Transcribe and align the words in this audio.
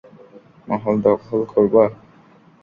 মহল 0.67 0.95
দখল 1.05 1.39
করবা? 1.51 1.83